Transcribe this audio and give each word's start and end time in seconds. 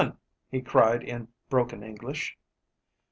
he 0.49 0.63
cried 0.63 1.03
in 1.03 1.27
broken 1.47 1.83
English. 1.83 2.35